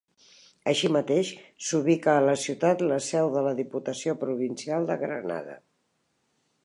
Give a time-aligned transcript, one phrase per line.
[0.71, 1.33] Així mateix,
[1.65, 5.61] s'ubica a la ciutat la seu de la Diputació Provincial de Granada.